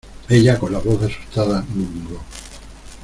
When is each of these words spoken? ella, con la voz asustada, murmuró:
ella, 0.29 0.57
con 0.57 0.71
la 0.73 0.79
voz 0.79 0.99
asustada, 1.03 1.63
murmuró: 1.75 2.21